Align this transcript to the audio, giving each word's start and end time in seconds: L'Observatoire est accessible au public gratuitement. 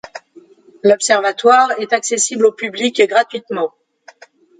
L'Observatoire 0.81 1.69
est 1.79 1.93
accessible 1.93 2.47
au 2.47 2.51
public 2.51 3.03
gratuitement. 3.07 3.71